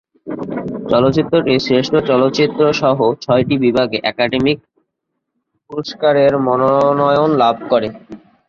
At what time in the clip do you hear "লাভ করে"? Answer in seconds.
7.41-7.87